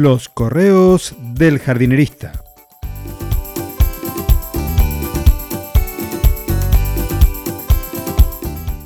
Los 0.00 0.28
correos 0.28 1.16
del 1.34 1.58
jardinerista. 1.58 2.44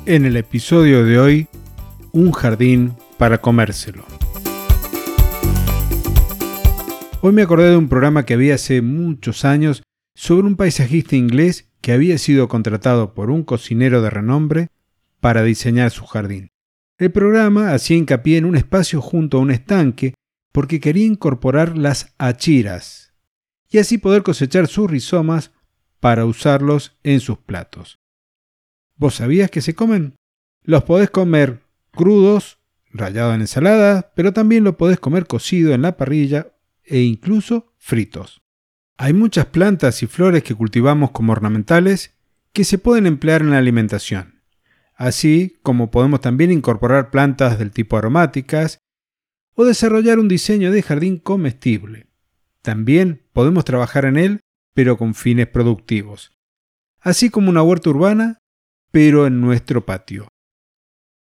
En 0.07 0.25
el 0.25 0.37
episodio 0.37 1.05
de 1.05 1.19
hoy, 1.19 1.47
un 2.13 2.31
jardín 2.31 2.93
para 3.19 3.37
comérselo. 3.37 4.03
Hoy 7.21 7.31
me 7.31 7.43
acordé 7.43 7.69
de 7.69 7.77
un 7.77 7.89
programa 7.89 8.25
que 8.25 8.33
había 8.33 8.55
hace 8.55 8.81
muchos 8.81 9.45
años 9.45 9.83
sobre 10.15 10.47
un 10.47 10.55
paisajista 10.55 11.15
inglés 11.15 11.69
que 11.81 11.91
había 11.91 12.17
sido 12.17 12.47
contratado 12.47 13.13
por 13.13 13.29
un 13.29 13.43
cocinero 13.43 14.01
de 14.01 14.09
renombre 14.09 14.69
para 15.19 15.43
diseñar 15.43 15.91
su 15.91 16.07
jardín. 16.07 16.49
El 16.97 17.11
programa 17.11 17.71
hacía 17.75 17.97
hincapié 17.97 18.37
en 18.37 18.45
un 18.45 18.55
espacio 18.55 18.99
junto 18.99 19.37
a 19.37 19.41
un 19.41 19.51
estanque 19.51 20.15
porque 20.53 20.79
quería 20.79 21.05
incorporar 21.05 21.77
las 21.77 22.13
achiras 22.17 23.13
y 23.69 23.79
así 23.79 23.97
poder 23.97 24.23
cosechar 24.23 24.67
sus 24.67 24.89
rizomas 24.89 25.51
para 25.99 26.25
usarlos 26.25 26.95
en 27.03 27.19
sus 27.19 27.39
platos. 27.39 27.99
¿Vos 28.95 29.15
sabías 29.15 29.49
que 29.49 29.61
se 29.61 29.73
comen? 29.73 30.15
Los 30.61 30.83
podés 30.83 31.09
comer 31.09 31.63
crudos, 31.91 32.59
rallados 32.91 33.35
en 33.35 33.41
ensalada, 33.41 34.13
pero 34.15 34.31
también 34.31 34.63
lo 34.63 34.77
podés 34.77 34.99
comer 34.99 35.25
cocido 35.25 35.73
en 35.73 35.81
la 35.81 35.97
parrilla 35.97 36.53
e 36.83 36.99
incluso 36.99 37.73
fritos. 37.77 38.43
Hay 38.97 39.13
muchas 39.13 39.47
plantas 39.47 40.03
y 40.03 40.07
flores 40.07 40.43
que 40.43 40.53
cultivamos 40.53 41.11
como 41.11 41.31
ornamentales 41.31 42.15
que 42.51 42.63
se 42.63 42.77
pueden 42.77 43.07
emplear 43.07 43.41
en 43.41 43.49
la 43.49 43.57
alimentación, 43.57 44.43
así 44.95 45.57
como 45.63 45.89
podemos 45.89 46.21
también 46.21 46.51
incorporar 46.51 47.09
plantas 47.09 47.57
del 47.57 47.71
tipo 47.71 47.97
aromáticas 47.97 48.82
o 49.55 49.65
desarrollar 49.65 50.19
un 50.19 50.27
diseño 50.27 50.71
de 50.71 50.81
jardín 50.81 51.17
comestible. 51.17 52.07
También 52.61 53.27
podemos 53.33 53.65
trabajar 53.65 54.05
en 54.05 54.17
él, 54.17 54.39
pero 54.73 54.97
con 54.97 55.13
fines 55.13 55.47
productivos, 55.47 56.31
así 56.99 57.29
como 57.29 57.49
una 57.49 57.61
huerta 57.61 57.89
urbana, 57.89 58.39
pero 58.91 59.27
en 59.27 59.41
nuestro 59.41 59.85
patio. 59.85 60.27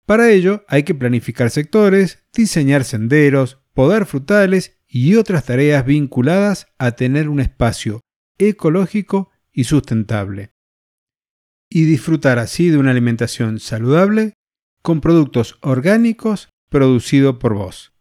Para 0.05 0.29
ello 0.29 0.63
hay 0.67 0.83
que 0.83 0.95
planificar 0.95 1.49
sectores, 1.49 2.23
diseñar 2.33 2.83
senderos, 2.83 3.59
podar 3.73 4.05
frutales 4.05 4.79
y 4.87 5.15
otras 5.15 5.45
tareas 5.45 5.85
vinculadas 5.85 6.67
a 6.77 6.91
tener 6.91 7.27
un 7.27 7.39
espacio 7.39 8.01
ecológico 8.37 9.31
y 9.51 9.63
sustentable. 9.63 10.51
Y 11.69 11.85
disfrutar 11.85 12.37
así 12.39 12.69
de 12.69 12.77
una 12.77 12.91
alimentación 12.91 13.59
saludable 13.59 14.33
con 14.81 15.01
productos 15.01 15.57
orgánicos 15.61 16.49
producidos 16.69 17.37
por 17.37 17.55
vos. 17.55 17.94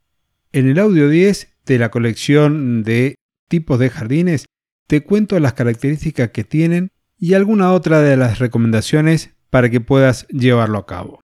En 0.54 0.68
el 0.68 0.78
audio 0.78 1.08
10 1.08 1.56
de 1.66 1.78
la 1.80 1.90
colección 1.90 2.84
de 2.84 3.16
tipos 3.48 3.80
de 3.80 3.90
jardines 3.90 4.46
te 4.86 5.02
cuento 5.02 5.40
las 5.40 5.54
características 5.54 6.30
que 6.30 6.44
tienen 6.44 6.90
y 7.18 7.34
alguna 7.34 7.72
otra 7.72 8.02
de 8.02 8.16
las 8.16 8.38
recomendaciones 8.38 9.34
para 9.50 9.68
que 9.68 9.80
puedas 9.80 10.28
llevarlo 10.28 10.78
a 10.78 10.86
cabo. 10.86 11.18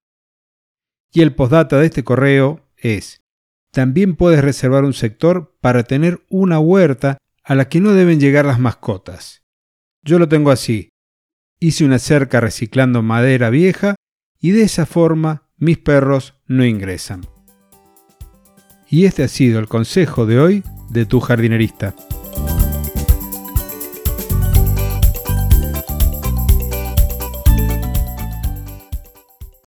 Y 1.13 1.21
el 1.21 1.33
postdata 1.33 1.79
de 1.79 1.87
este 1.87 2.03
correo 2.03 2.69
es, 2.77 3.21
también 3.71 4.17
puedes 4.17 4.43
reservar 4.43 4.83
un 4.83 4.95
sector 4.95 5.57
para 5.61 5.85
tener 5.85 6.27
una 6.29 6.59
huerta 6.59 7.19
a 7.45 7.55
la 7.55 7.69
que 7.69 7.81
no 7.81 7.93
deben 7.93 8.19
llegar 8.19 8.47
las 8.47 8.59
mascotas. 8.59 9.45
Yo 10.03 10.19
lo 10.19 10.29
tengo 10.29 10.51
así. 10.51 10.89
Hice 11.61 11.85
una 11.85 12.01
cerca 12.01 12.41
reciclando 12.41 13.01
madera 13.03 13.49
vieja 13.49 13.95
y 14.41 14.51
de 14.51 14.63
esa 14.63 14.87
forma 14.87 15.49
mis 15.57 15.79
perros 15.79 16.35
no 16.49 16.65
ingresan. 16.65 17.21
Y 18.91 19.05
este 19.05 19.23
ha 19.23 19.29
sido 19.29 19.61
el 19.61 19.69
consejo 19.69 20.27
de 20.27 20.41
hoy 20.41 20.65
de 20.89 21.07
tu 21.07 21.21
jardinerista. 21.21 21.95